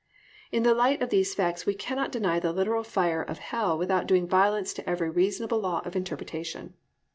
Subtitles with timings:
[0.51, 4.07] In the light of these facts we cannot deny the literal fire of hell without
[4.07, 6.73] doing violence to every reasonable law of interpretation.